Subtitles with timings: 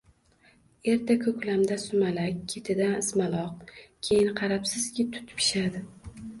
[0.93, 3.63] Erta ko‘klamda sumalak, ketidan ismaloq,
[4.09, 5.87] keyin qarabsizki, tut pishadi.